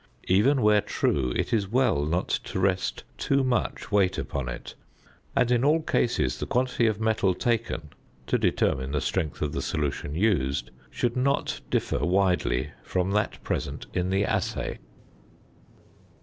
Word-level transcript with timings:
Even 0.27 0.63
where 0.63 0.81
true 0.81 1.31
it 1.35 1.53
is 1.53 1.67
well 1.67 2.03
not 2.07 2.27
to 2.27 2.59
rest 2.59 3.03
too 3.19 3.43
much 3.43 3.91
weight 3.91 4.17
upon 4.17 4.49
it, 4.49 4.73
and 5.35 5.51
in 5.51 5.63
all 5.63 5.83
cases 5.83 6.39
the 6.39 6.47
quantity 6.47 6.87
of 6.87 6.99
metal 6.99 7.35
taken, 7.35 7.89
to 8.25 8.39
determine 8.39 8.93
the 8.93 8.99
strength 8.99 9.43
of 9.43 9.51
the 9.53 9.61
solution 9.61 10.15
used, 10.15 10.71
should 10.89 11.15
not 11.15 11.61
differ 11.69 12.03
widely 12.03 12.71
from 12.81 13.11
that 13.11 13.43
present 13.43 13.85
in 13.93 14.09
the 14.09 14.25
assay. 14.25 14.79